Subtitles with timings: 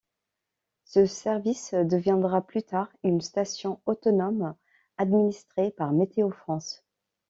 [0.83, 4.55] Ce service deviendra plus tard une station autonome
[4.97, 6.83] administrée par Météo-France.